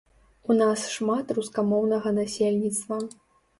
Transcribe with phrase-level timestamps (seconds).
[0.53, 3.01] У нас шмат рускамоўнага насельніцтва.